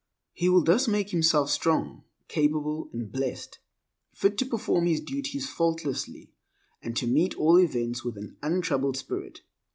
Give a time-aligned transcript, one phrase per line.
[0.33, 3.59] He will thus make himself strong, capable, and blessed,
[4.15, 6.31] fit to perform his duties faultlessly,
[6.81, 9.41] and to meet all events with an untroubled spirit.